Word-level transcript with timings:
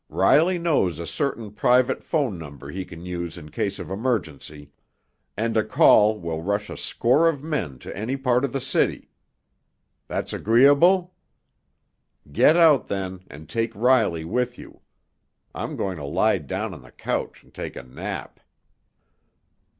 Riley 0.09 0.57
knows 0.57 0.97
a 0.97 1.05
certain 1.05 1.51
private 1.51 2.03
phone 2.03 2.39
number 2.39 2.71
he 2.71 2.85
can 2.85 3.05
use 3.05 3.37
in 3.37 3.49
case 3.51 3.77
of 3.77 3.91
emergency, 3.91 4.71
and 5.37 5.55
a 5.55 5.63
call 5.63 6.17
will 6.19 6.41
rush 6.41 6.71
a 6.71 6.75
score 6.75 7.29
of 7.29 7.43
men 7.43 7.77
to 7.77 7.95
any 7.95 8.17
part 8.17 8.43
of 8.43 8.51
the 8.51 8.59
city. 8.61 9.11
That's 10.07 10.33
agreeable? 10.33 11.13
Get 12.31 12.57
out, 12.57 12.87
then, 12.87 13.25
and 13.29 13.47
take 13.47 13.75
Riley 13.75 14.25
with 14.25 14.57
you! 14.57 14.81
I'm 15.53 15.75
going 15.75 15.97
to 15.97 16.05
lie 16.05 16.39
down 16.39 16.73
on 16.73 16.81
the 16.81 16.91
couch 16.91 17.43
and 17.43 17.53
take 17.53 17.75
a 17.75 17.83
nap." 17.83 18.39